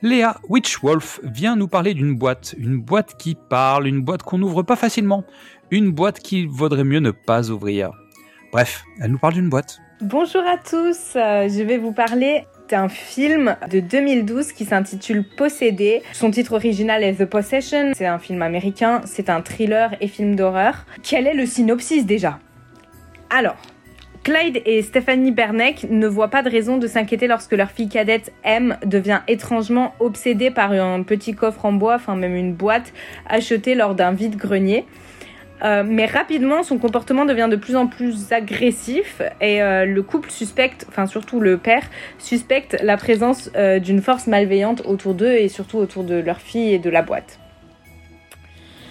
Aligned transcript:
Léa 0.00 0.36
Witchwolf 0.48 1.18
vient 1.24 1.56
nous 1.56 1.66
parler 1.66 1.92
d'une 1.92 2.14
boîte, 2.14 2.54
une 2.56 2.80
boîte 2.80 3.16
qui 3.18 3.34
parle, 3.34 3.88
une 3.88 4.00
boîte 4.00 4.22
qu'on 4.22 4.38
n'ouvre 4.38 4.62
pas 4.62 4.76
facilement, 4.76 5.24
une 5.72 5.90
boîte 5.90 6.20
qu'il 6.20 6.46
vaudrait 6.48 6.84
mieux 6.84 7.00
ne 7.00 7.10
pas 7.10 7.50
ouvrir. 7.50 7.90
Bref, 8.52 8.84
elle 9.00 9.10
nous 9.10 9.18
parle 9.18 9.34
d'une 9.34 9.48
boîte. 9.48 9.80
Bonjour 10.00 10.42
à 10.46 10.56
tous, 10.56 11.16
euh, 11.16 11.48
je 11.48 11.64
vais 11.64 11.78
vous 11.78 11.90
parler 11.90 12.46
d'un 12.68 12.88
film 12.88 13.56
de 13.68 13.80
2012 13.80 14.52
qui 14.52 14.64
s'intitule 14.64 15.24
Possédé. 15.36 16.02
Son 16.12 16.30
titre 16.30 16.52
original 16.52 17.02
est 17.02 17.14
The 17.14 17.24
Possession, 17.24 17.90
c'est 17.96 18.06
un 18.06 18.20
film 18.20 18.42
américain, 18.42 19.00
c'est 19.04 19.28
un 19.28 19.42
thriller 19.42 19.96
et 20.00 20.06
film 20.06 20.36
d'horreur. 20.36 20.86
Quel 21.02 21.26
est 21.26 21.34
le 21.34 21.44
synopsis 21.44 22.06
déjà? 22.06 22.38
Alors, 23.30 23.56
Clyde 24.24 24.60
et 24.66 24.82
Stephanie 24.82 25.32
Berneck 25.32 25.86
ne 25.90 26.06
voient 26.06 26.28
pas 26.28 26.42
de 26.42 26.50
raison 26.50 26.76
de 26.76 26.86
s'inquiéter 26.86 27.26
lorsque 27.26 27.52
leur 27.52 27.70
fille 27.70 27.88
cadette 27.88 28.32
M 28.44 28.76
devient 28.84 29.20
étrangement 29.26 29.94
obsédée 30.00 30.50
par 30.50 30.72
un 30.72 31.02
petit 31.02 31.34
coffre 31.34 31.64
en 31.64 31.72
bois, 31.72 31.94
enfin 31.94 32.16
même 32.16 32.34
une 32.34 32.52
boîte, 32.52 32.92
achetée 33.26 33.74
lors 33.74 33.94
d'un 33.94 34.12
vide-grenier. 34.12 34.84
Euh, 35.62 35.82
mais 35.84 36.06
rapidement, 36.06 36.62
son 36.62 36.78
comportement 36.78 37.24
devient 37.24 37.48
de 37.50 37.56
plus 37.56 37.74
en 37.74 37.86
plus 37.86 38.32
agressif 38.32 39.22
et 39.40 39.60
euh, 39.60 39.84
le 39.84 40.02
couple 40.02 40.30
suspecte, 40.30 40.86
enfin 40.88 41.06
surtout 41.06 41.40
le 41.40 41.58
père, 41.58 41.82
suspecte 42.18 42.76
la 42.82 42.96
présence 42.96 43.50
euh, 43.56 43.80
d'une 43.80 44.00
force 44.00 44.28
malveillante 44.28 44.82
autour 44.84 45.14
d'eux 45.14 45.32
et 45.32 45.48
surtout 45.48 45.78
autour 45.78 46.04
de 46.04 46.14
leur 46.14 46.40
fille 46.40 46.74
et 46.74 46.78
de 46.78 46.90
la 46.90 47.02
boîte. 47.02 47.40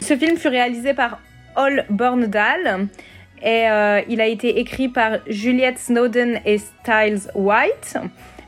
Ce 0.01 0.15
film 0.15 0.37
fut 0.37 0.49
réalisé 0.49 0.93
par 0.93 1.19
Hall 1.55 1.85
Borndahl 1.89 2.87
et 3.43 3.65
il 4.09 4.21
a 4.21 4.27
été 4.27 4.59
écrit 4.59 4.89
par 4.89 5.19
Juliette 5.27 5.79
Snowden 5.79 6.39
et 6.45 6.57
Styles 6.57 7.29
White. 7.35 7.97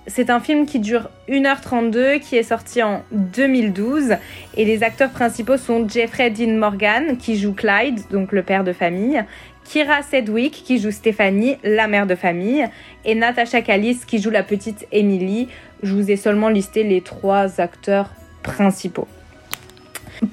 C'est 0.08 0.32
un 0.32 0.40
film 0.40 0.66
qui 0.66 0.80
dure 0.80 1.10
1h32, 1.28 2.20
qui 2.20 2.36
est 2.36 2.44
sorti 2.44 2.82
en 2.82 3.04
2012. 3.12 4.16
Et 4.58 4.66
les 4.66 4.82
acteurs 4.82 5.12
principaux 5.12 5.58
sont 5.58 5.88
Jeffrey 5.88 6.32
Dean 6.32 6.58
Morgan, 6.58 7.18
qui 7.18 7.38
joue 7.38 7.54
Clyde, 7.54 8.02
donc 8.10 8.32
le 8.32 8.42
père 8.42 8.64
de 8.64 8.74
famille, 8.74 9.24
Kira 9.66 10.02
Sedgwick, 10.02 10.64
qui 10.66 10.80
joue 10.80 10.90
Stéphanie, 10.90 11.58
la 11.64 11.88
mère 11.88 12.08
de 12.08 12.16
famille, 12.16 12.66
et 13.06 13.14
Natasha 13.14 13.62
Callis, 13.62 14.00
qui 14.08 14.20
joue 14.20 14.32
la 14.32 14.42
petite 14.42 14.88
Emily. 14.92 15.48
Je 15.84 15.94
vous 15.94 16.10
ai 16.10 16.16
seulement 16.16 16.50
listé 16.50 16.84
les 16.84 17.02
trois 17.02 17.62
acteurs 17.62 18.10
principaux. 18.42 19.08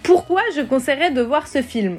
Pourquoi 0.02 0.40
je 0.56 0.62
conseillerais 0.62 1.10
de 1.10 1.20
voir 1.20 1.46
ce 1.46 1.60
film? 1.60 1.98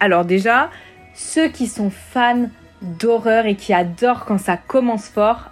Alors 0.00 0.24
déjà, 0.24 0.70
ceux 1.14 1.48
qui 1.48 1.66
sont 1.66 1.90
fans 1.90 2.48
d'horreur 2.82 3.46
et 3.46 3.56
qui 3.56 3.72
adorent 3.72 4.24
quand 4.24 4.38
ça 4.38 4.56
commence 4.56 5.08
fort, 5.08 5.50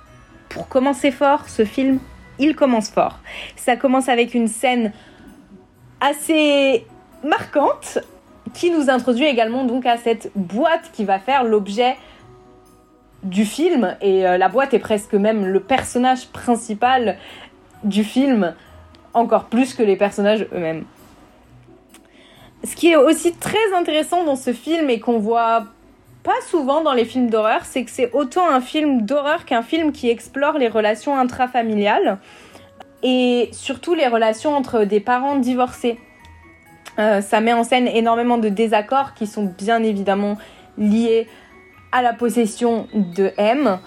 pour 0.48 0.68
commencer 0.68 1.10
fort, 1.10 1.48
ce 1.48 1.64
film, 1.64 1.98
il 2.38 2.54
commence 2.54 2.90
fort. 2.90 3.18
Ça 3.56 3.76
commence 3.76 4.08
avec 4.08 4.34
une 4.34 4.48
scène 4.48 4.92
assez 6.00 6.86
marquante 7.24 7.98
qui 8.54 8.70
nous 8.70 8.90
introduit 8.90 9.24
également 9.24 9.64
donc 9.64 9.86
à 9.86 9.96
cette 9.96 10.30
boîte 10.34 10.90
qui 10.92 11.04
va 11.04 11.18
faire 11.18 11.44
l'objet 11.44 11.96
du 13.22 13.44
film 13.44 13.96
et 14.00 14.26
euh, 14.26 14.38
la 14.38 14.48
boîte 14.48 14.72
est 14.72 14.78
presque 14.78 15.14
même 15.14 15.46
le 15.46 15.60
personnage 15.60 16.28
principal 16.28 17.16
du 17.82 18.04
film 18.04 18.54
encore 19.14 19.46
plus 19.46 19.74
que 19.74 19.82
les 19.82 19.96
personnages 19.96 20.46
eux-mêmes. 20.52 20.84
Ce 22.64 22.74
qui 22.74 22.88
est 22.88 22.96
aussi 22.96 23.32
très 23.34 23.74
intéressant 23.76 24.24
dans 24.24 24.36
ce 24.36 24.52
film 24.52 24.90
et 24.90 25.00
qu'on 25.00 25.18
voit 25.18 25.66
pas 26.22 26.40
souvent 26.48 26.82
dans 26.82 26.92
les 26.92 27.04
films 27.04 27.30
d'horreur, 27.30 27.64
c'est 27.64 27.84
que 27.84 27.90
c'est 27.90 28.10
autant 28.12 28.48
un 28.48 28.60
film 28.60 29.02
d'horreur 29.02 29.44
qu'un 29.44 29.62
film 29.62 29.92
qui 29.92 30.10
explore 30.10 30.58
les 30.58 30.68
relations 30.68 31.16
intrafamiliales 31.16 32.18
et 33.02 33.48
surtout 33.52 33.94
les 33.94 34.08
relations 34.08 34.56
entre 34.56 34.84
des 34.84 34.98
parents 34.98 35.36
divorcés. 35.36 36.00
Euh, 36.98 37.20
ça 37.20 37.40
met 37.40 37.52
en 37.52 37.62
scène 37.62 37.86
énormément 37.86 38.38
de 38.38 38.48
désaccords 38.48 39.14
qui 39.14 39.26
sont 39.26 39.44
bien 39.44 39.82
évidemment 39.82 40.36
liés 40.78 41.28
à 41.92 42.02
la 42.02 42.12
possession 42.12 42.88
de 42.94 43.32
M 43.36 43.78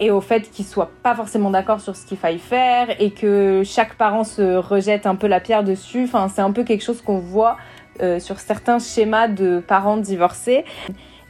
et 0.00 0.10
au 0.10 0.20
fait 0.20 0.50
qu'ils 0.50 0.64
soient 0.64 0.90
pas 1.02 1.14
forcément 1.14 1.50
d'accord 1.50 1.80
sur 1.80 1.94
ce 1.96 2.04
qu'il 2.04 2.18
faille 2.18 2.38
faire 2.38 2.88
et 3.00 3.12
que 3.12 3.62
chaque 3.64 3.94
parent 3.94 4.24
se 4.24 4.56
rejette 4.56 5.06
un 5.06 5.14
peu 5.14 5.26
la 5.26 5.40
pierre 5.40 5.64
dessus. 5.64 6.04
Enfin, 6.04 6.28
c'est 6.28 6.42
un 6.42 6.50
peu 6.50 6.64
quelque 6.64 6.82
chose 6.82 7.00
qu'on 7.00 7.18
voit 7.18 7.56
euh, 8.00 8.18
sur 8.18 8.38
certains 8.38 8.78
schémas 8.78 9.28
de 9.28 9.62
parents 9.66 9.96
divorcés. 9.96 10.64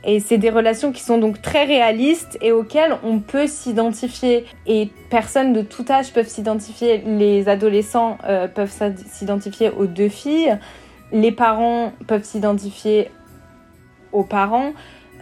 Et 0.05 0.21
c'est 0.21 0.39
des 0.39 0.51
relations 0.51 0.93
qui 0.93 1.03
sont 1.03 1.19
donc 1.19 1.43
très 1.43 1.65
réalistes 1.65 2.39
et 2.41 2.53
auxquelles 2.53 2.97
on 3.03 3.19
peut 3.19 3.49
s'identifier. 3.49 4.45
Et 4.67 4.91
personnes 5.11 5.53
de 5.53 5.63
tout 5.63 5.85
âge 5.91 6.13
peuvent 6.13 6.29
s'identifier. 6.29 6.99
Les 6.99 7.49
adolescents 7.49 8.19
euh, 8.25 8.47
peuvent 8.47 8.73
s'identifier 9.07 9.71
aux 9.71 9.87
deux 9.87 10.09
filles. 10.09 10.57
Les 11.11 11.33
parents 11.33 11.93
peuvent 12.07 12.25
s'identifier 12.25 13.11
aux 14.13 14.25
parents. 14.25 14.73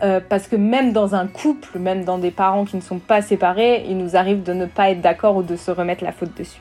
Euh, 0.03 0.21
parce 0.28 0.49
que 0.49 0.56
même 0.56 0.93
dans 0.93 1.15
un 1.15 1.27
couple, 1.27 1.78
même 1.78 2.04
dans 2.04 2.19
des 2.19 2.33
parents 2.33 2.65
qui 2.65 2.77
ne 2.77 2.83
sont 2.83 2.99
pas 2.99 3.22
séparés, 3.22 3.84
il 3.88 3.97
nous 3.97 4.16
arrive 4.16 4.43
de 4.43 4.53
ne 4.53 4.66
pas 4.66 4.91
être 4.91 5.00
d'accord 5.00 5.37
ou 5.37 5.43
de 5.43 5.56
se 5.56 5.71
remettre 5.71 6.03
la 6.04 6.12
faute 6.12 6.37
dessus. 6.37 6.60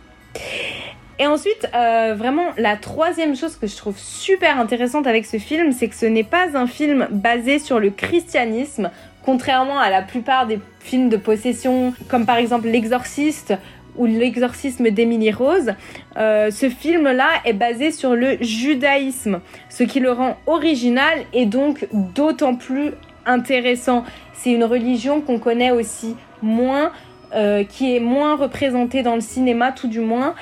Et 1.19 1.28
ensuite, 1.28 1.68
euh, 1.75 2.16
vraiment, 2.18 2.47
la 2.57 2.75
troisième 2.75 3.35
chose 3.35 3.56
que 3.56 3.68
je 3.68 3.78
trouve 3.78 3.97
super 3.97 4.59
intéressante 4.59 5.06
avec 5.06 5.25
ce 5.25 5.38
film, 5.38 5.72
c'est 5.72 5.88
que 5.88 5.96
ce 5.96 6.07
n'est 6.07 6.24
pas 6.24 6.57
un 6.57 6.66
film 6.66 7.07
basé 7.12 7.59
sur 7.59 7.79
le 7.79 7.91
christianisme, 7.91 8.90
contrairement 9.24 9.79
à 9.79 9.90
la 9.90 10.01
plupart 10.01 10.47
des 10.47 10.59
films 10.79 11.09
de 11.09 11.18
possession, 11.18 11.94
comme 12.09 12.25
par 12.25 12.38
exemple 12.38 12.68
L'Exorciste 12.68 13.53
ou 13.96 14.07
L'exorcisme 14.07 14.90
d'Emily 14.90 15.31
Rose. 15.31 15.74
Euh, 16.18 16.50
ce 16.50 16.68
film-là 16.69 17.30
est 17.45 17.53
basé 17.53 17.91
sur 17.91 18.16
le 18.16 18.38
judaïsme, 18.41 19.40
ce 19.69 19.84
qui 19.84 20.00
le 20.00 20.12
rend 20.12 20.38
original 20.47 21.19
et 21.31 21.45
donc 21.45 21.88
d'autant 21.94 22.56
plus 22.56 22.91
intéressant. 23.28 24.03
C'est 24.34 24.51
une 24.51 24.63
religion 24.63 25.22
qu'on 25.22 25.38
connaît 25.38 25.72
aussi 25.72 26.16
moins, 26.41 26.91
euh, 27.35 27.63
qui 27.63 27.95
est 27.95 28.00
moins 28.00 28.35
représentée 28.35 29.03
dans 29.03 29.16
le 29.16 29.22
cinéma 29.22 29.72
tout 29.72 29.88
du 29.88 30.00
moins 30.00 30.34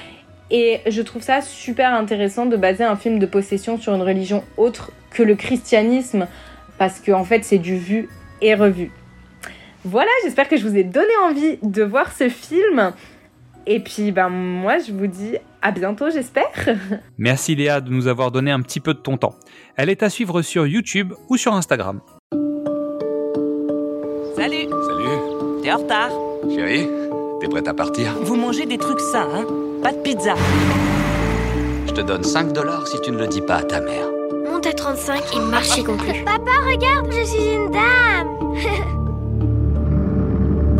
et 0.52 0.82
je 0.88 1.02
trouve 1.02 1.24
ça 1.24 1.42
super 1.42 1.94
intéressant 1.94 2.46
de 2.46 2.58
baser 2.58 2.84
un 2.84 2.98
film 2.98 3.18
de 3.18 3.26
possession 3.26 3.80
sur 3.80 3.96
une 3.96 4.02
religion 4.02 4.44
autre 4.58 4.92
que 5.10 5.24
le 5.24 5.36
christianisme, 5.36 6.28
parce 6.78 7.00
qu'en 7.00 7.22
en 7.22 7.24
fait 7.24 7.44
c'est 7.44 7.58
du 7.58 7.78
vu 7.78 8.10
et 8.42 8.54
revu. 8.54 8.92
Voilà, 9.84 10.12
j'espère 10.24 10.48
que 10.48 10.58
je 10.58 10.68
vous 10.68 10.76
ai 10.76 10.84
donné 10.84 11.12
envie 11.24 11.58
de 11.64 11.84
voir 11.84 12.12
ce 12.12 12.30
film. 12.30 12.94
Et 13.66 13.80
puis, 13.80 14.12
ben 14.12 14.30
moi, 14.30 14.78
je 14.80 14.92
vous 14.92 15.08
dis 15.08 15.38
à 15.62 15.72
bientôt, 15.72 16.10
j'espère. 16.10 16.52
Merci 17.18 17.56
Léa 17.56 17.82
de 17.82 17.90
nous 17.90 18.08
avoir 18.08 18.32
donné 18.32 18.52
un 18.52 18.62
petit 18.62 18.80
peu 18.80 18.94
de 18.94 19.00
ton 19.00 19.18
temps. 19.18 19.36
Elle 19.76 19.90
est 19.90 20.04
à 20.04 20.10
suivre 20.10 20.42
sur 20.42 20.68
YouTube 20.68 21.14
ou 21.30 21.38
sur 21.38 21.54
Instagram. 21.54 22.02
Salut 24.36 24.68
Salut 24.70 25.62
T'es 25.62 25.72
en 25.72 25.78
retard 25.78 26.12
Chérie, 26.50 26.88
t'es 27.40 27.48
prête 27.48 27.68
à 27.68 27.74
partir 27.76 28.14
Vous 28.24 28.36
mangez 28.36 28.66
des 28.66 28.80
trucs 28.80 29.00
sains, 29.00 29.30
hein? 29.32 29.71
Pas 29.82 29.92
de 29.92 29.98
pizza. 29.98 30.36
Je 31.88 31.92
te 31.92 32.02
donne 32.02 32.24
5 32.24 32.54
dollars 32.54 32.88
si 32.88 33.00
tu 33.02 33.12
ne 33.12 33.18
le 33.18 33.28
dis 33.28 33.42
pas 33.42 33.58
à 33.58 33.64
ta 33.64 33.82
mère. 33.82 34.06
Monte 34.50 34.68
à 34.68 34.74
35 34.74 35.36
et 35.36 35.40
marchez 35.40 35.84
conclu. 35.84 36.24
Papa, 36.26 36.52
regarde, 36.66 37.12
je 37.12 37.26
suis 37.26 37.54
une 37.54 37.72
dame. 37.72 38.28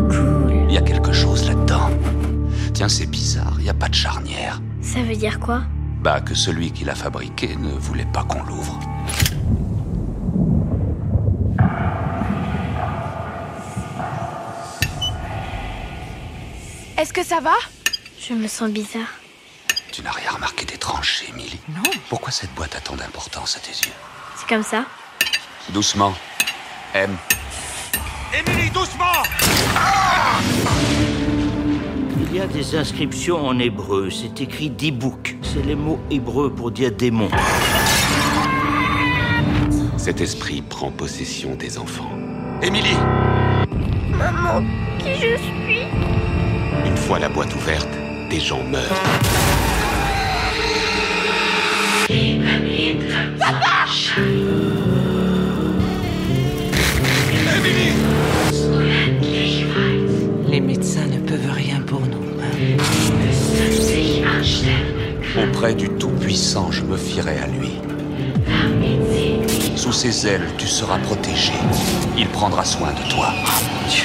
cool. 0.08 0.52
Il 0.68 0.74
y 0.74 0.78
a 0.78 0.82
quelque 0.82 1.12
chose 1.12 1.48
là-dedans. 1.48 1.90
Tiens, 2.74 2.88
c'est 2.88 3.06
bizarre, 3.06 3.54
il 3.58 3.64
n'y 3.64 3.70
a 3.70 3.74
pas 3.74 3.88
de 3.88 3.94
charnière. 3.94 4.60
Ça 4.80 5.00
veut 5.02 5.16
dire 5.16 5.38
quoi? 5.40 5.62
Bah 6.00 6.20
que 6.20 6.34
celui 6.34 6.72
qui 6.72 6.84
l'a 6.84 6.94
fabriqué 6.94 7.56
ne 7.56 7.78
voulait 7.78 8.08
pas 8.12 8.24
qu'on 8.24 8.42
l'ouvre. 8.44 8.78
Est-ce 16.98 17.12
que 17.12 17.24
ça 17.24 17.40
va? 17.40 17.54
Je 18.28 18.34
me 18.34 18.46
sens 18.46 18.70
bizarre. 18.70 19.08
Tu 19.90 20.02
n'as 20.02 20.12
rien 20.12 20.30
remarqué 20.30 20.64
d'étrange 20.64 21.08
chez 21.08 21.30
Emily 21.30 21.58
Non. 21.68 21.82
Pourquoi 22.08 22.30
cette 22.30 22.52
boîte 22.54 22.74
a 22.76 22.80
tant 22.80 22.94
d'importance 22.94 23.56
à 23.56 23.60
tes 23.60 23.72
yeux 23.72 23.92
C'est 24.36 24.48
comme 24.48 24.62
ça. 24.62 24.84
Doucement. 25.70 26.14
M. 26.94 27.16
Emily, 28.32 28.70
doucement 28.70 29.22
Il 32.20 32.36
y 32.36 32.40
a 32.40 32.46
des 32.46 32.76
inscriptions 32.76 33.44
en 33.46 33.58
hébreu. 33.58 34.08
C'est 34.10 34.40
écrit 34.40 34.70
Dibouk. 34.70 35.36
C'est 35.42 35.64
les 35.64 35.74
mots 35.74 36.00
hébreux 36.10 36.54
pour 36.54 36.70
dire 36.70 36.92
démon. 36.92 37.28
Cet 39.98 40.20
esprit 40.20 40.62
prend 40.62 40.90
possession 40.90 41.54
des 41.54 41.78
enfants. 41.78 42.10
Émilie 42.62 42.96
Maman, 44.10 44.64
qui 44.98 45.14
je 45.14 45.36
suis? 45.36 45.82
Une 46.86 46.96
fois 46.96 47.18
la 47.18 47.28
boîte 47.28 47.54
ouverte, 47.54 47.88
des 48.32 48.40
gens 48.40 48.64
meurent. 48.64 49.02
Les 60.48 60.60
médecins 60.60 61.06
ne 61.06 61.18
peuvent 61.18 61.50
rien 61.52 61.80
pour 61.86 62.00
nous. 62.00 62.40
hein. 62.40 62.48
Auprès 65.42 65.74
du 65.74 65.88
Tout-Puissant, 65.88 66.70
je 66.70 66.82
me 66.82 66.96
fierai 66.96 67.38
à 67.38 67.46
lui. 67.46 67.70
Sous 69.76 69.92
ses 69.92 70.26
ailes, 70.26 70.46
tu 70.58 70.66
seras 70.66 70.98
protégé. 70.98 71.52
Il 72.18 72.28
prendra 72.28 72.64
soin 72.64 72.90
de 72.92 73.10
toi. 73.12 73.28
Laisse 73.84 74.04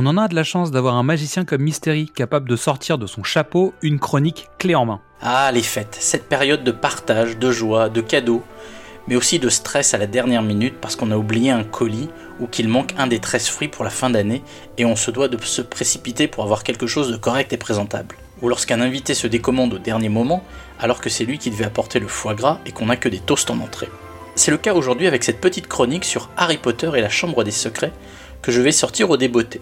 On 0.00 0.06
en 0.06 0.16
a 0.16 0.28
de 0.28 0.36
la 0.36 0.44
chance 0.44 0.70
d'avoir 0.70 0.94
un 0.94 1.02
magicien 1.02 1.44
comme 1.44 1.62
Mystery 1.62 2.08
capable 2.08 2.48
de 2.48 2.54
sortir 2.54 2.98
de 2.98 3.08
son 3.08 3.24
chapeau 3.24 3.74
une 3.82 3.98
chronique 3.98 4.48
clé 4.56 4.76
en 4.76 4.86
main. 4.86 5.00
Ah, 5.20 5.50
les 5.50 5.60
fêtes, 5.60 5.96
cette 5.98 6.28
période 6.28 6.62
de 6.62 6.70
partage, 6.70 7.36
de 7.36 7.50
joie, 7.50 7.88
de 7.88 8.00
cadeaux, 8.00 8.44
mais 9.08 9.16
aussi 9.16 9.40
de 9.40 9.48
stress 9.48 9.94
à 9.94 9.98
la 9.98 10.06
dernière 10.06 10.44
minute 10.44 10.76
parce 10.80 10.94
qu'on 10.94 11.10
a 11.10 11.16
oublié 11.16 11.50
un 11.50 11.64
colis 11.64 12.08
ou 12.38 12.46
qu'il 12.46 12.68
manque 12.68 12.94
un 12.96 13.08
des 13.08 13.18
13 13.18 13.48
fruits 13.48 13.66
pour 13.66 13.82
la 13.82 13.90
fin 13.90 14.08
d'année 14.08 14.44
et 14.76 14.84
on 14.84 14.94
se 14.94 15.10
doit 15.10 15.26
de 15.26 15.36
se 15.42 15.62
précipiter 15.62 16.28
pour 16.28 16.44
avoir 16.44 16.62
quelque 16.62 16.86
chose 16.86 17.10
de 17.10 17.16
correct 17.16 17.52
et 17.52 17.56
présentable. 17.56 18.14
Ou 18.40 18.48
lorsqu'un 18.48 18.80
invité 18.80 19.14
se 19.14 19.26
décommande 19.26 19.74
au 19.74 19.78
dernier 19.78 20.10
moment 20.10 20.44
alors 20.78 21.00
que 21.00 21.10
c'est 21.10 21.24
lui 21.24 21.38
qui 21.38 21.50
devait 21.50 21.64
apporter 21.64 21.98
le 21.98 22.06
foie 22.06 22.34
gras 22.34 22.60
et 22.66 22.70
qu'on 22.70 22.86
n'a 22.86 22.96
que 22.96 23.08
des 23.08 23.18
toasts 23.18 23.50
en 23.50 23.58
entrée. 23.58 23.88
C'est 24.36 24.52
le 24.52 24.58
cas 24.58 24.74
aujourd'hui 24.74 25.08
avec 25.08 25.24
cette 25.24 25.40
petite 25.40 25.66
chronique 25.66 26.04
sur 26.04 26.30
Harry 26.36 26.58
Potter 26.58 26.92
et 26.94 27.00
la 27.00 27.08
Chambre 27.08 27.42
des 27.42 27.50
Secrets 27.50 27.92
que 28.42 28.52
je 28.52 28.60
vais 28.60 28.70
sortir 28.70 29.10
au 29.10 29.16
débeauté. 29.16 29.60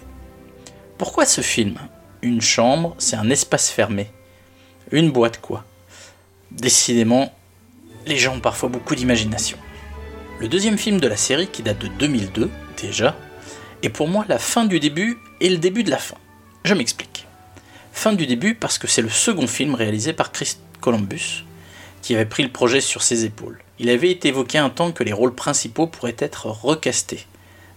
Pourquoi 0.99 1.27
ce 1.27 1.43
film? 1.43 1.77
Une 2.23 2.41
chambre, 2.41 2.95
c'est 2.99 3.17
un 3.17 3.29
espace 3.29 3.69
fermé. 3.69 4.11
Une 4.91 5.11
boîte 5.11 5.41
quoi. 5.43 5.65
Décidément, 6.51 7.35
les 8.07 8.17
gens 8.17 8.37
ont 8.37 8.41
parfois 8.41 8.71
beaucoup 8.71 8.95
d'imagination. 8.95 9.59
Le 10.39 10.49
deuxième 10.49 10.79
film 10.79 10.99
de 10.99 11.09
la 11.09 11.19
série, 11.19 11.49
qui 11.49 11.63
date 11.63 11.81
de 11.81 11.89
2002 11.89 12.51
déjà, 12.81 13.15
est 13.83 13.91
pour 13.91 14.09
moi 14.09 14.25
la 14.29 14.39
fin 14.39 14.65
du 14.65 14.81
début 14.81 15.19
et 15.41 15.51
le 15.51 15.59
début 15.59 15.85
de 15.85 15.91
la 15.91 15.99
fin. 15.99 16.17
Je 16.65 16.73
m'explique. 16.73 17.27
Fin 17.93 18.15
du 18.15 18.27
début 18.27 18.55
parce 18.55 18.79
que 18.79 18.87
c'est 18.87 19.03
le 19.03 19.11
second 19.11 19.47
film 19.47 19.75
réalisé 19.75 20.15
par 20.15 20.33
Chris 20.33 20.57
Columbus, 20.81 21.45
qui 22.01 22.15
avait 22.15 22.25
pris 22.25 22.43
le 22.43 22.53
projet 22.53 22.81
sur 22.81 23.03
ses 23.03 23.27
épaules. 23.27 23.61
Il 23.79 23.91
avait 23.91 24.11
été 24.11 24.29
évoqué 24.29 24.57
un 24.57 24.71
temps 24.71 24.93
que 24.93 25.05
les 25.05 25.13
rôles 25.13 25.35
principaux 25.35 25.87
pourraient 25.87 26.17
être 26.19 26.47
recastés. 26.47 27.27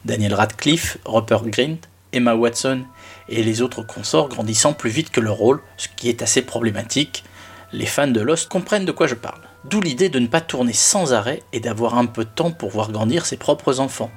Daniel 0.06 0.34
Radcliffe, 0.34 0.98
Rupert 1.04 1.46
Grint, 1.46 1.80
Emma 2.14 2.36
Watson 2.36 2.84
et 3.30 3.44
les 3.44 3.62
autres 3.62 3.84
consorts 3.84 4.30
grandissant 4.30 4.74
plus 4.74 4.90
vite 4.90 5.12
que 5.12 5.22
leur 5.22 5.36
rôle, 5.36 5.62
ce 5.78 5.88
qui 5.96 6.10
est 6.10 6.22
assez 6.22 6.42
problématique. 6.42 7.24
Les 7.72 7.86
fans 7.86 8.08
de 8.08 8.20
Lost 8.20 8.50
comprennent 8.50 8.86
de 8.86 8.92
quoi 8.92 9.08
je 9.08 9.16
parle. 9.16 9.42
D'où 9.66 9.82
l'idée 9.82 10.10
de 10.10 10.20
ne 10.20 10.28
pas 10.28 10.42
tourner 10.42 10.74
sans 10.74 11.14
arrêt 11.14 11.44
et 11.54 11.60
d'avoir 11.60 11.98
un 11.98 12.06
peu 12.06 12.24
de 12.24 12.30
temps 12.30 12.52
pour 12.52 12.70
voir 12.70 12.92
grandir 12.92 13.26
ses 13.26 13.38
propres 13.38 13.80
enfants. 13.80 14.12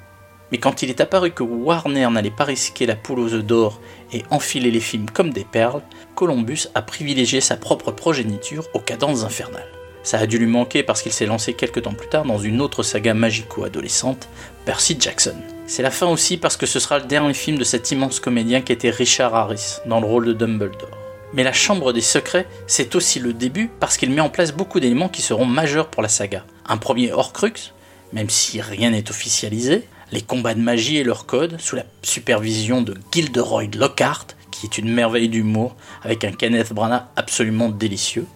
Mais 0.52 0.58
quand 0.58 0.82
il 0.82 0.90
est 0.90 1.00
apparu 1.00 1.30
que 1.30 1.42
Warner 1.42 2.08
n'allait 2.10 2.30
pas 2.30 2.44
risquer 2.44 2.84
la 2.84 2.94
poule 2.94 3.20
aux 3.20 3.32
œufs 3.32 3.44
d'or 3.44 3.80
et 4.12 4.22
enfiler 4.30 4.70
les 4.70 4.80
films 4.80 5.08
comme 5.10 5.30
des 5.30 5.44
perles, 5.44 5.82
Columbus 6.14 6.68
a 6.74 6.82
privilégié 6.82 7.40
sa 7.40 7.56
propre 7.56 7.90
progéniture 7.90 8.68
aux 8.74 8.80
cadences 8.80 9.24
infernales. 9.24 9.68
Ça 10.02 10.18
a 10.18 10.26
dû 10.26 10.38
lui 10.38 10.46
manquer 10.46 10.82
parce 10.82 11.00
qu'il 11.00 11.12
s'est 11.12 11.26
lancé 11.26 11.54
quelques 11.54 11.82
temps 11.82 11.94
plus 11.94 12.08
tard 12.08 12.24
dans 12.24 12.38
une 12.38 12.60
autre 12.60 12.82
saga 12.82 13.14
magico-adolescente, 13.14 14.28
Percy 14.64 14.96
Jackson. 15.00 15.36
C'est 15.74 15.82
la 15.82 15.90
fin 15.90 16.08
aussi 16.08 16.36
parce 16.36 16.58
que 16.58 16.66
ce 16.66 16.78
sera 16.78 16.98
le 16.98 17.06
dernier 17.06 17.32
film 17.32 17.56
de 17.56 17.64
cet 17.64 17.90
immense 17.92 18.20
comédien 18.20 18.60
qui 18.60 18.74
était 18.74 18.90
Richard 18.90 19.34
Harris 19.34 19.78
dans 19.86 20.00
le 20.00 20.06
rôle 20.06 20.26
de 20.26 20.34
Dumbledore. 20.34 20.98
Mais 21.32 21.44
la 21.44 21.54
Chambre 21.54 21.94
des 21.94 22.02
Secrets, 22.02 22.46
c'est 22.66 22.94
aussi 22.94 23.20
le 23.20 23.32
début 23.32 23.70
parce 23.80 23.96
qu'il 23.96 24.10
met 24.10 24.20
en 24.20 24.28
place 24.28 24.52
beaucoup 24.52 24.80
d'éléments 24.80 25.08
qui 25.08 25.22
seront 25.22 25.46
majeurs 25.46 25.88
pour 25.88 26.02
la 26.02 26.10
saga. 26.10 26.44
Un 26.66 26.76
premier 26.76 27.10
Horcrux, 27.10 27.72
même 28.12 28.28
si 28.28 28.60
rien 28.60 28.90
n'est 28.90 29.08
officialisé, 29.08 29.88
les 30.10 30.20
combats 30.20 30.52
de 30.52 30.60
magie 30.60 30.98
et 30.98 31.04
leurs 31.04 31.24
codes, 31.24 31.58
sous 31.58 31.76
la 31.76 31.86
supervision 32.02 32.82
de 32.82 32.94
Gilderoy 33.10 33.68
Lockhart, 33.74 34.26
qui 34.50 34.66
est 34.66 34.76
une 34.76 34.92
merveille 34.92 35.30
d'humour, 35.30 35.74
avec 36.02 36.24
un 36.24 36.32
Kenneth 36.32 36.74
Branagh 36.74 37.04
absolument 37.16 37.70
délicieux. 37.70 38.26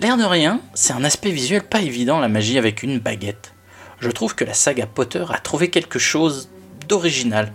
L'air 0.00 0.16
de 0.16 0.24
rien, 0.24 0.62
c'est 0.72 0.94
un 0.94 1.04
aspect 1.04 1.32
visuel 1.32 1.64
pas 1.64 1.82
évident 1.82 2.18
la 2.18 2.28
magie 2.28 2.56
avec 2.56 2.82
une 2.82 2.98
baguette. 2.98 3.52
Je 3.98 4.10
trouve 4.10 4.34
que 4.34 4.44
la 4.44 4.54
saga 4.54 4.86
Potter 4.86 5.24
a 5.30 5.38
trouvé 5.38 5.70
quelque 5.70 5.98
chose 5.98 6.50
d'original 6.88 7.52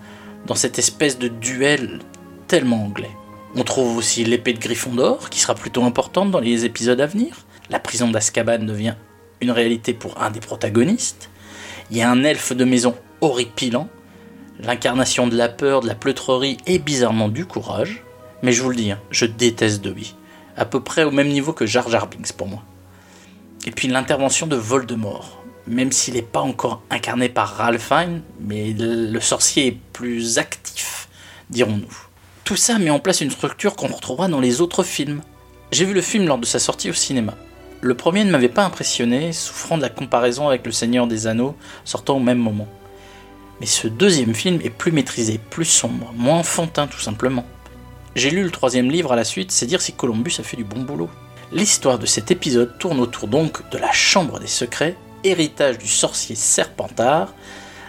dans 0.48 0.56
cette 0.56 0.80
espèce 0.80 1.20
de 1.20 1.28
duel 1.28 2.00
tellement 2.48 2.84
anglais. 2.84 3.12
On 3.56 3.64
trouve 3.64 3.98
aussi 3.98 4.24
l'épée 4.24 4.54
de 4.54 4.60
Gryffondor, 4.60 5.30
qui 5.30 5.40
sera 5.40 5.56
plutôt 5.56 5.84
importante 5.84 6.32
dans 6.32 6.40
les 6.40 6.66
épisodes 6.66 7.00
à 7.00 7.06
venir. 7.06 7.46
La 7.70 7.80
prison 7.80 8.10
d'Azkaban 8.10 8.60
devient 8.60 8.96
une 9.42 9.52
réalité 9.52 9.94
pour 9.94 10.22
un 10.22 10.32
des 10.32 10.40
protagonistes. 10.40 11.30
Il 11.90 11.98
y 11.98 12.02
a 12.02 12.10
un 12.10 12.24
elfe 12.24 12.54
de 12.54 12.64
maison 12.64 12.96
horripilant, 13.20 13.90
l'incarnation 14.60 15.28
de 15.28 15.36
la 15.36 15.50
peur, 15.50 15.82
de 15.82 15.88
la 15.88 15.96
pleutrerie 15.96 16.58
et 16.66 16.80
bizarrement 16.80 17.28
du 17.28 17.46
courage. 17.46 18.04
Mais 18.42 18.52
je 18.52 18.64
vous 18.64 18.70
le 18.70 18.76
dis, 18.76 18.92
hein, 18.92 19.00
je 19.12 19.26
déteste 19.26 19.82
Dobby. 19.82 20.16
À 20.58 20.66
peu 20.66 20.82
près 20.82 21.04
au 21.04 21.12
même 21.12 21.30
niveau 21.30 21.54
que 21.54 21.66
Jar 21.66 21.90
Jar 21.90 22.10
pour 22.38 22.48
moi. 22.48 22.64
Et 23.66 23.72
puis 23.72 23.88
l'intervention 23.88 24.48
de 24.48 24.56
Voldemort. 24.56 25.41
Même 25.68 25.92
s'il 25.92 26.16
n'est 26.16 26.22
pas 26.22 26.40
encore 26.40 26.82
incarné 26.90 27.30
par 27.30 27.50
Ralph 27.50 27.88
Fiennes, 27.88 28.22
mais 28.40 28.74
le 28.78 29.20
sorcier 29.20 29.68
est 29.68 29.78
plus 29.94 30.38
actif, 30.40 31.08
dirons-nous. 31.50 31.98
Tout 32.44 32.56
ça 32.56 32.80
met 32.80 32.90
en 32.90 33.00
place 33.00 33.22
une 33.22 33.32
structure 33.32 33.76
qu'on 33.76 33.88
retrouvera 33.88 34.28
dans 34.28 34.40
les 34.40 34.62
autres 34.62 34.84
films. 34.84 35.22
J'ai 35.72 35.86
vu 35.86 35.94
le 35.94 36.02
film 36.02 36.28
lors 36.28 36.40
de 36.40 36.46
sa 36.46 36.60
sortie 36.60 36.90
au 36.90 36.94
cinéma. 36.94 37.36
Le 37.80 37.96
premier 37.96 38.24
ne 38.24 38.32
m'avait 38.32 38.50
pas 38.50 38.66
impressionné, 38.66 39.32
souffrant 39.34 39.78
de 39.78 39.82
la 39.82 39.90
comparaison 39.90 40.48
avec 40.48 40.66
Le 40.66 40.72
Seigneur 40.72 41.08
des 41.08 41.28
Anneaux, 41.28 41.56
sortant 41.86 42.18
au 42.18 42.20
même 42.20 42.38
moment. 42.38 42.68
Mais 43.60 43.68
ce 43.68 43.88
deuxième 43.88 44.34
film 44.34 44.60
est 44.64 44.70
plus 44.72 44.92
maîtrisé, 44.92 45.40
plus 45.50 45.66
sombre, 45.66 46.12
moins 46.16 46.40
enfantin 46.40 46.88
tout 46.88 47.00
simplement. 47.00 47.46
J'ai 48.16 48.32
lu 48.32 48.44
le 48.44 48.52
troisième 48.52 48.92
livre 48.92 49.14
à 49.14 49.16
la 49.16 49.24
suite, 49.24 49.52
c'est 49.52 49.66
dire 49.66 49.82
si 49.82 49.94
Columbus 49.94 50.36
a 50.40 50.44
fait 50.44 50.58
du 50.58 50.64
bon 50.64 50.82
boulot. 50.82 51.10
L'histoire 51.54 52.00
de 52.00 52.06
cet 52.06 52.32
épisode 52.32 52.78
tourne 52.80 53.00
autour 53.00 53.28
donc 53.28 53.70
de 53.70 53.78
la 53.78 53.92
Chambre 53.92 54.40
des 54.40 54.48
Secrets, 54.48 54.98
héritage 55.24 55.78
du 55.78 55.88
sorcier 55.88 56.36
Serpentard, 56.36 57.34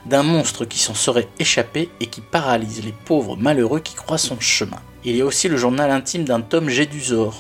d'un 0.06 0.22
monstre 0.22 0.64
qui 0.64 0.78
s'en 0.78 0.94
serait 0.94 1.28
échappé 1.38 1.90
et 2.00 2.06
qui 2.06 2.20
paralyse 2.20 2.84
les 2.84 2.94
pauvres 3.04 3.36
malheureux 3.36 3.80
qui 3.80 3.94
croient 3.94 4.18
son 4.18 4.40
chemin. 4.40 4.80
Il 5.04 5.16
y 5.16 5.20
a 5.20 5.24
aussi 5.24 5.48
le 5.48 5.56
journal 5.56 5.90
intime 5.90 6.24
d'un 6.24 6.40
Tom 6.40 6.68
Jedusor, 6.68 7.34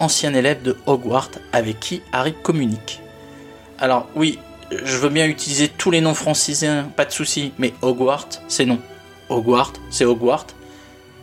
ancien 0.00 0.34
élève 0.34 0.62
de 0.62 0.76
Hogwarts 0.86 1.30
avec 1.52 1.80
qui 1.80 2.02
Harry 2.12 2.34
communique. 2.42 3.00
Alors 3.78 4.08
oui, 4.14 4.38
je 4.70 4.96
veux 4.96 5.08
bien 5.08 5.26
utiliser 5.26 5.68
tous 5.68 5.90
les 5.90 6.00
noms 6.00 6.14
francisés, 6.14 6.82
pas 6.96 7.04
de 7.04 7.12
souci, 7.12 7.52
mais 7.58 7.72
Hogwarts, 7.82 8.28
c'est 8.48 8.66
non. 8.66 8.78
Hogwarts, 9.28 9.74
c'est 9.90 10.04
Hogwarts. 10.04 10.46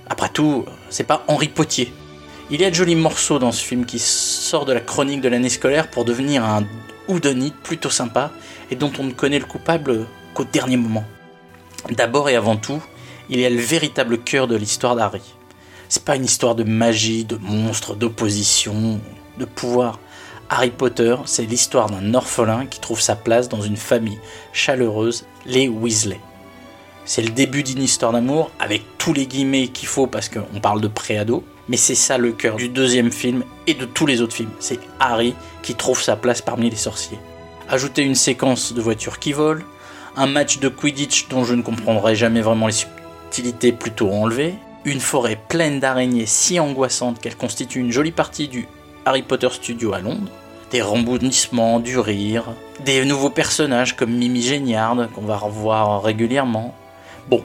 Après 0.08 0.30
tout, 0.30 0.66
c'est 0.90 1.04
pas 1.04 1.24
Henri 1.28 1.48
Potier. 1.48 1.94
Il 2.52 2.62
y 2.62 2.66
a 2.66 2.70
de 2.70 2.76
jolis 2.76 2.96
morceaux 2.96 3.40
dans 3.40 3.52
ce 3.52 3.64
film 3.64 3.88
qui 3.88 3.98
sort 3.98 4.66
de 4.66 4.74
la 4.74 4.80
chronique 4.80 5.22
de 5.22 5.30
l'année 5.30 5.50
scolaire 5.50 5.90
pour 5.90 6.06
devenir 6.06 6.46
un 6.46 6.64
houdonite 7.08 7.56
plutôt 7.56 7.90
sympa 7.90 8.32
et 8.70 8.76
dont 8.76 8.92
on 9.00 9.04
ne 9.04 9.14
connaît 9.14 9.40
le 9.40 9.46
coupable 9.46 10.06
qu'au 10.36 10.44
dernier 10.44 10.78
moment. 10.78 11.06
D'abord 11.90 12.30
et 12.30 12.36
avant 12.36 12.56
tout, 12.56 12.84
il 13.30 13.40
y 13.40 13.46
a 13.48 13.50
le 13.50 13.60
véritable 13.60 14.20
cœur 14.20 14.48
de 14.48 14.56
l'histoire 14.56 14.96
d'Harry. 14.96 15.24
C'est 15.90 16.04
pas 16.04 16.18
une 16.18 16.26
histoire 16.26 16.54
de 16.54 16.64
magie, 16.64 17.26
de 17.26 17.38
monstres, 17.38 17.96
d'opposition, 17.96 19.00
de 19.40 19.46
pouvoir. 19.46 20.00
Harry 20.52 20.70
Potter, 20.70 21.16
c'est 21.26 21.46
l'histoire 21.46 21.90
d'un 21.90 22.14
orphelin 22.14 22.68
qui 22.68 22.80
trouve 22.80 23.02
sa 23.02 23.16
place 23.16 23.50
dans 23.50 23.62
une 23.62 23.78
famille 23.78 24.20
chaleureuse, 24.54 25.26
les 25.48 25.68
Weasley. 25.68 26.20
C'est 27.06 27.24
le 27.24 27.32
début 27.32 27.64
d'une 27.64 27.82
histoire 27.82 28.12
d'amour 28.12 28.52
avec 28.60 28.84
tous 29.00 29.14
les 29.14 29.26
guillemets 29.26 29.70
qu'il 29.70 29.88
faut 29.88 30.06
parce 30.06 30.30
qu'on 30.30 30.60
parle 30.62 30.82
de 30.82 30.88
préado, 30.88 31.44
mais 31.70 31.78
c'est 31.78 31.96
ça 31.96 32.18
le 32.18 32.32
cœur 32.32 32.56
du 32.56 32.70
deuxième 32.70 33.12
film 33.12 33.44
et 33.68 33.74
de 33.74 33.86
tous 33.86 34.06
les 34.06 34.22
autres 34.22 34.36
films. 34.36 34.52
C'est 34.60 34.80
Harry 35.00 35.36
qui 35.62 35.76
trouve 35.76 36.02
sa 36.02 36.16
place 36.16 36.42
parmi 36.42 36.70
les 36.70 36.76
sorciers. 36.76 37.20
Ajoutez 37.70 38.04
une 38.04 38.16
séquence 38.16 38.74
de 38.74 38.82
voitures 38.82 39.20
qui 39.20 39.34
volent, 39.34 39.64
un 40.16 40.28
match 40.28 40.60
de 40.60 40.70
Quidditch 40.70 41.28
dont 41.30 41.44
je 41.44 41.56
ne 41.56 41.62
comprendrai 41.62 42.16
jamais 42.16 42.42
vraiment 42.42 42.68
les 42.68 42.74
subtilités 42.74 43.72
plutôt 43.72 44.12
enlevées, 44.12 44.56
une 44.86 45.00
forêt 45.00 45.40
pleine 45.50 45.80
d'araignées 45.80 46.28
si 46.28 46.60
angoissantes 46.60 47.20
qu'elle 47.20 47.36
constitue 47.36 47.80
une 47.80 47.92
jolie 47.92 48.12
partie 48.12 48.48
du 48.48 48.68
Harry 49.06 49.24
Potter 49.24 49.50
Studio 49.52 49.94
à 49.94 50.00
Londres, 50.00 50.32
des 50.72 50.82
rebondissements, 50.82 51.80
du 51.80 51.98
rire, 51.98 52.46
des 52.84 53.04
nouveaux 53.06 53.30
personnages 53.30 53.96
comme 53.96 54.12
Mimi 54.12 54.42
Géniard 54.42 55.10
qu'on 55.14 55.22
va 55.22 55.38
revoir 55.38 56.04
régulièrement. 56.04 56.76
Bon, 57.30 57.44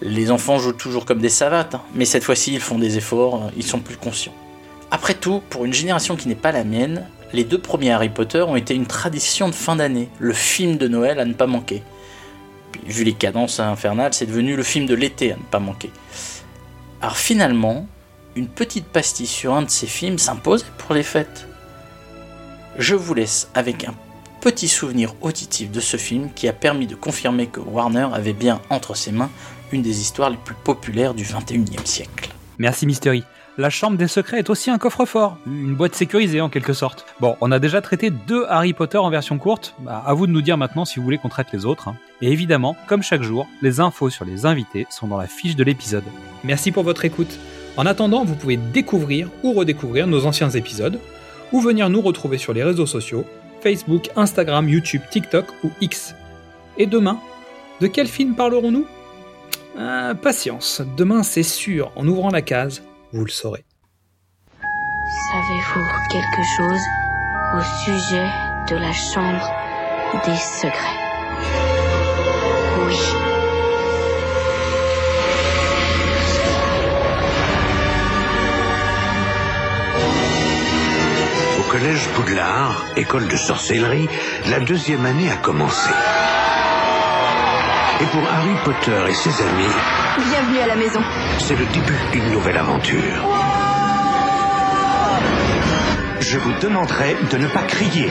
les 0.00 0.30
enfants 0.30 0.58
jouent 0.58 0.72
toujours 0.72 1.04
comme 1.04 1.20
des 1.20 1.28
savates, 1.28 1.76
hein, 1.76 1.82
mais 1.94 2.04
cette 2.04 2.24
fois-ci 2.24 2.54
ils 2.54 2.60
font 2.60 2.78
des 2.78 2.96
efforts, 2.96 3.50
ils 3.56 3.64
sont 3.64 3.80
plus 3.80 3.96
conscients. 3.96 4.34
Après 4.90 5.14
tout, 5.14 5.42
pour 5.50 5.64
une 5.64 5.72
génération 5.72 6.16
qui 6.16 6.28
n'est 6.28 6.34
pas 6.34 6.52
la 6.52 6.64
mienne, 6.64 7.06
les 7.32 7.44
deux 7.44 7.58
premiers 7.58 7.90
Harry 7.90 8.10
Potter 8.10 8.42
ont 8.42 8.56
été 8.56 8.74
une 8.74 8.86
tradition 8.86 9.48
de 9.48 9.54
fin 9.54 9.76
d'année, 9.76 10.08
le 10.18 10.32
film 10.32 10.76
de 10.76 10.86
Noël 10.86 11.18
à 11.18 11.24
ne 11.24 11.34
pas 11.34 11.46
manquer. 11.46 11.82
Vu 12.86 13.04
les 13.04 13.12
cadences 13.12 13.60
infernales, 13.60 14.14
c'est 14.14 14.26
devenu 14.26 14.56
le 14.56 14.62
film 14.62 14.86
de 14.86 14.94
l'été 14.94 15.32
à 15.32 15.36
ne 15.36 15.42
pas 15.42 15.58
manquer. 15.58 15.90
Alors 17.00 17.16
finalement, 17.16 17.86
une 18.36 18.48
petite 18.48 18.86
pastille 18.86 19.26
sur 19.26 19.54
un 19.54 19.62
de 19.62 19.70
ces 19.70 19.86
films 19.86 20.18
s'impose 20.18 20.64
pour 20.78 20.94
les 20.94 21.02
fêtes. 21.02 21.48
Je 22.78 22.94
vous 22.94 23.14
laisse 23.14 23.48
avec 23.54 23.84
un 23.84 23.94
petit 24.40 24.68
souvenir 24.68 25.14
auditif 25.22 25.70
de 25.70 25.80
ce 25.80 25.96
film 25.96 26.30
qui 26.34 26.48
a 26.48 26.52
permis 26.52 26.86
de 26.86 26.94
confirmer 26.94 27.46
que 27.46 27.60
Warner 27.60 28.08
avait 28.12 28.32
bien 28.32 28.60
entre 28.70 28.94
ses 28.94 29.12
mains 29.12 29.30
une 29.74 29.82
des 29.82 30.00
histoires 30.00 30.30
les 30.30 30.36
plus 30.36 30.54
populaires 30.54 31.14
du 31.14 31.24
21e 31.24 31.84
siècle. 31.84 32.30
Merci 32.58 32.86
Mystery. 32.86 33.24
La 33.58 33.70
chambre 33.70 33.96
des 33.96 34.08
secrets 34.08 34.38
est 34.38 34.50
aussi 34.50 34.70
un 34.70 34.78
coffre-fort, 34.78 35.36
une 35.46 35.74
boîte 35.74 35.94
sécurisée 35.94 36.40
en 36.40 36.48
quelque 36.48 36.72
sorte. 36.72 37.06
Bon, 37.20 37.36
on 37.40 37.52
a 37.52 37.58
déjà 37.58 37.80
traité 37.80 38.10
deux 38.10 38.44
Harry 38.48 38.72
Potter 38.72 38.98
en 38.98 39.10
version 39.10 39.38
courte, 39.38 39.74
bah, 39.80 40.02
à 40.04 40.12
vous 40.14 40.26
de 40.26 40.32
nous 40.32 40.42
dire 40.42 40.56
maintenant 40.56 40.84
si 40.84 40.98
vous 40.98 41.04
voulez 41.04 41.18
qu'on 41.18 41.28
traite 41.28 41.52
les 41.52 41.64
autres. 41.64 41.88
hein. 41.88 41.96
Et 42.20 42.32
évidemment, 42.32 42.76
comme 42.88 43.02
chaque 43.02 43.22
jour, 43.22 43.46
les 43.62 43.78
infos 43.80 44.10
sur 44.10 44.24
les 44.24 44.46
invités 44.46 44.86
sont 44.90 45.06
dans 45.06 45.18
la 45.18 45.26
fiche 45.26 45.54
de 45.56 45.62
l'épisode. 45.62 46.04
Merci 46.42 46.72
pour 46.72 46.82
votre 46.82 47.04
écoute. 47.04 47.38
En 47.76 47.86
attendant, 47.86 48.24
vous 48.24 48.34
pouvez 48.36 48.56
découvrir 48.56 49.28
ou 49.42 49.52
redécouvrir 49.52 50.06
nos 50.06 50.26
anciens 50.26 50.50
épisodes, 50.50 50.98
ou 51.52 51.60
venir 51.60 51.90
nous 51.90 52.00
retrouver 52.00 52.38
sur 52.38 52.52
les 52.54 52.64
réseaux 52.64 52.86
sociaux, 52.86 53.24
Facebook, 53.60 54.10
Instagram, 54.16 54.68
YouTube, 54.68 55.02
TikTok 55.10 55.46
ou 55.62 55.70
X. 55.80 56.14
Et 56.78 56.86
demain, 56.86 57.18
de 57.80 57.86
quel 57.86 58.06
film 58.08 58.34
parlerons-nous? 58.34 58.86
Euh, 59.76 60.14
Patience, 60.14 60.82
demain 60.96 61.22
c'est 61.24 61.42
sûr, 61.42 61.90
en 61.96 62.06
ouvrant 62.06 62.30
la 62.30 62.42
case, 62.42 62.82
vous 63.12 63.24
le 63.24 63.30
saurez. 63.30 63.64
Savez-vous 65.32 65.86
quelque 66.10 66.42
chose 66.56 66.80
au 67.54 67.60
sujet 67.84 68.28
de 68.68 68.76
la 68.76 68.92
chambre 68.92 69.50
des 70.24 70.36
secrets? 70.36 71.00
Oui. 72.86 72.96
Au 81.58 81.62
collège 81.72 82.08
Poudlard, 82.14 82.84
école 82.96 83.26
de 83.26 83.36
sorcellerie, 83.36 84.08
la 84.50 84.60
deuxième 84.60 85.04
année 85.04 85.30
a 85.32 85.36
commencé. 85.36 85.90
Et 88.00 88.06
pour 88.06 88.22
Harry 88.28 88.54
Potter 88.64 89.02
et 89.08 89.14
ses 89.14 89.42
amis, 89.42 89.72
Bienvenue 90.30 90.60
à 90.60 90.66
la 90.66 90.76
maison. 90.76 91.00
c'est 91.38 91.54
le 91.56 91.64
début 91.66 91.98
d'une 92.12 92.30
nouvelle 92.32 92.56
aventure. 92.58 93.22
Je 96.20 96.38
vous 96.38 96.52
demanderai 96.60 97.16
de 97.30 97.36
ne 97.38 97.46
pas 97.48 97.62
crier. 97.62 98.08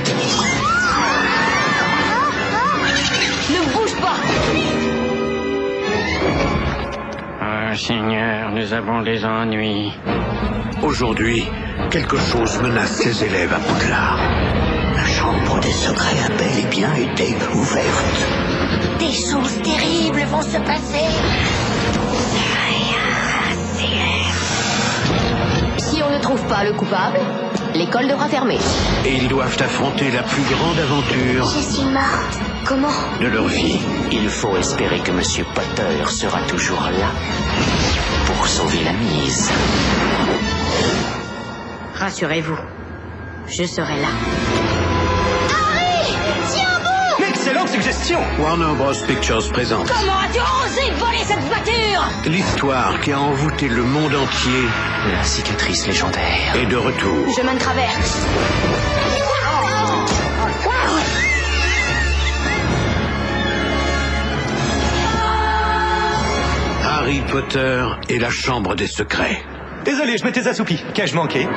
Ne 3.50 3.74
bouge 3.74 3.96
pas 4.02 4.16
Ah, 7.42 7.76
Seigneur, 7.76 8.52
nous 8.52 8.74
avons 8.74 9.02
des 9.02 9.24
ennuis. 9.26 9.92
Aujourd'hui, 10.82 11.44
quelque 11.92 12.18
chose 12.18 12.62
menace 12.62 12.94
ses 13.02 13.24
élèves 13.26 13.54
à 13.54 13.60
Poudlard. 13.60 14.20
La 14.96 15.06
chambre 15.06 15.60
des 15.60 15.72
secrets 15.72 16.18
a 16.26 16.30
bel 16.30 16.60
et 16.60 16.68
bien 16.68 16.94
été 16.96 17.36
ouverte. 17.54 18.53
Des 19.00 19.12
choses 19.12 19.62
terribles 19.64 20.24
vont 20.32 20.42
se 20.42 20.58
passer. 20.58 21.08
Si 25.78 26.02
on 26.04 26.10
ne 26.10 26.20
trouve 26.20 26.44
pas 26.48 26.64
le 26.64 26.74
coupable, 26.74 27.20
l'école 27.76 28.08
devra 28.08 28.28
fermer. 28.28 28.58
Et 29.06 29.16
ils 29.16 29.28
doivent 29.28 29.58
affronter 29.60 30.12
la 30.12 30.24
plus 30.24 30.44
grande 30.44 30.80
aventure 30.80 31.46
Je 31.56 31.74
suis 31.74 31.86
morte. 31.86 32.40
Comment? 32.66 32.94
De 33.20 33.28
leur 33.28 33.48
vie. 33.48 33.80
Il 34.12 34.30
faut 34.30 34.56
espérer 34.58 35.00
que 35.00 35.12
Monsieur 35.12 35.46
Potter 35.54 36.10
sera 36.10 36.42
toujours 36.44 36.82
là 36.82 37.12
pour 38.26 38.48
sauver 38.48 38.84
la 38.86 38.94
mise. 38.94 39.52
Rassurez-vous, 41.96 42.58
je 43.48 43.64
serai 43.66 44.00
là. 44.02 44.83
Suggestion 47.74 48.20
Warner 48.40 48.76
Bros. 48.78 48.94
Pictures 49.08 49.52
présente 49.52 49.88
Comment 49.88 50.20
as-tu 50.20 50.40
osé 50.40 50.92
voler 51.00 51.24
cette 51.26 51.40
voiture? 51.40 52.04
L'histoire 52.26 53.00
qui 53.02 53.12
a 53.12 53.20
envoûté 53.20 53.68
le 53.68 53.82
monde 53.84 54.14
entier 54.14 54.64
La 55.12 55.24
cicatrice 55.24 55.88
légendaire. 55.88 56.56
est 56.56 56.68
de 56.68 56.76
retour. 56.78 57.36
Chemin 57.36 57.56
de 57.56 57.60
traverse. 57.60 58.18
Harry 66.84 67.22
Potter 67.30 67.86
et 68.10 68.20
la 68.20 68.30
chambre 68.30 68.76
des 68.76 68.88
secrets. 68.88 69.42
Désolé, 69.86 70.18
je 70.18 70.24
m'étais 70.24 70.48
assoupi. 70.48 70.82
Qu'ai-je 70.94 71.16
manqué? 71.16 71.48